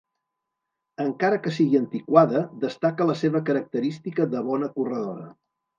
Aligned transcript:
Encara 1.05 1.39
que 1.43 1.53
sigui 1.59 1.79
antiquada, 1.81 2.43
destaca 2.65 3.09
la 3.13 3.19
seva 3.23 3.45
característica 3.53 4.31
de 4.35 4.47
bona 4.53 4.77
corredora. 4.81 5.33